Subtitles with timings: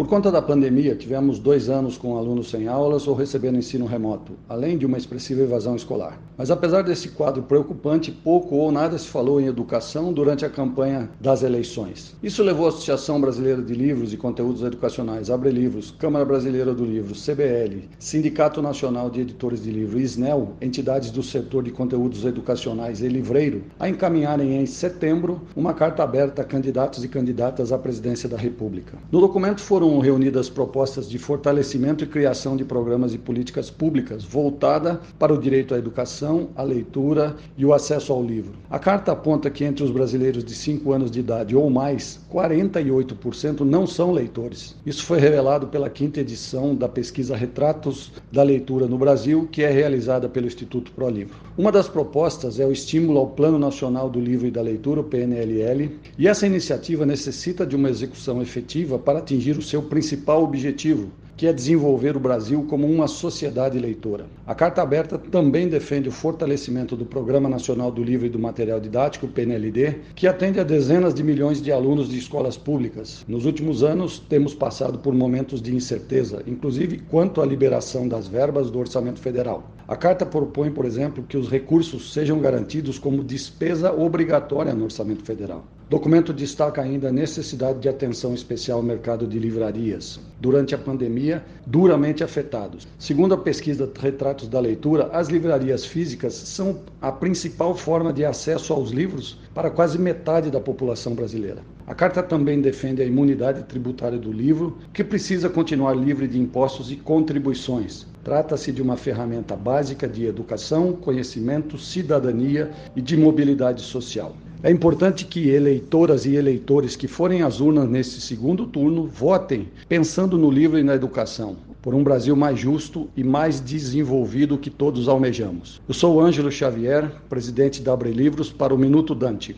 [0.00, 4.32] Por conta da pandemia, tivemos dois anos com alunos sem aulas ou recebendo ensino remoto,
[4.48, 6.18] além de uma expressiva evasão escolar.
[6.38, 11.10] Mas apesar desse quadro preocupante, pouco ou nada se falou em educação durante a campanha
[11.20, 12.16] das eleições.
[12.22, 16.86] Isso levou a Associação Brasileira de Livros e Conteúdos Educacionais, Abre Livros, Câmara Brasileira do
[16.86, 22.24] Livro, CBL, Sindicato Nacional de Editores de Livro e SNEL, entidades do setor de conteúdos
[22.24, 27.76] educacionais e livreiro, a encaminharem em setembro uma carta aberta a candidatos e candidatas à
[27.76, 28.96] presidência da República.
[29.12, 35.00] No documento foram reunidas propostas de fortalecimento e criação de programas e políticas públicas voltada
[35.18, 38.52] para o direito à educação, à leitura e o acesso ao livro.
[38.70, 43.60] A carta aponta que entre os brasileiros de 5 anos de idade ou mais, 48%
[43.60, 44.76] não são leitores.
[44.86, 49.70] Isso foi revelado pela quinta edição da pesquisa Retratos da Leitura no Brasil, que é
[49.70, 51.36] realizada pelo Instituto Pro Livro.
[51.56, 55.04] Uma das propostas é o estímulo ao Plano Nacional do Livro e da Leitura, o
[55.04, 60.44] PNLL, e essa iniciativa necessita de uma execução efetiva para atingir o seu seu principal
[60.44, 64.26] objetivo, que é desenvolver o Brasil como uma sociedade leitora.
[64.46, 68.78] A Carta Aberta também defende o fortalecimento do Programa Nacional do Livro e do Material
[68.78, 73.24] Didático, PNLD, que atende a dezenas de milhões de alunos de escolas públicas.
[73.26, 78.70] Nos últimos anos, temos passado por momentos de incerteza, inclusive quanto à liberação das verbas
[78.70, 79.70] do orçamento federal.
[79.88, 85.24] A carta propõe, por exemplo, que os recursos sejam garantidos como despesa obrigatória no orçamento
[85.24, 85.64] federal.
[85.90, 91.44] Documento destaca ainda a necessidade de atenção especial ao mercado de livrarias, durante a pandemia,
[91.66, 92.86] duramente afetados.
[92.96, 98.72] Segundo a pesquisa Retratos da Leitura, as livrarias físicas são a principal forma de acesso
[98.72, 101.60] aos livros para quase metade da população brasileira.
[101.88, 106.92] A carta também defende a imunidade tributária do livro, que precisa continuar livre de impostos
[106.92, 108.06] e contribuições.
[108.22, 114.36] Trata-se de uma ferramenta básica de educação, conhecimento, cidadania e de mobilidade social.
[114.62, 120.36] É importante que eleitoras e eleitores que forem às urnas nesse segundo turno votem pensando
[120.36, 125.08] no livro e na educação, por um Brasil mais justo e mais desenvolvido que todos
[125.08, 125.80] almejamos.
[125.88, 129.56] Eu sou Ângelo Xavier, presidente da Abre Livros, para o Minuto Dante.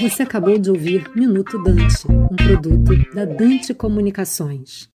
[0.00, 4.84] Você acabou de ouvir Minuto Dante, um produto da Dante Comunicações.